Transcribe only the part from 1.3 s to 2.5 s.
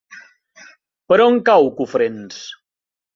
cau Cofrents?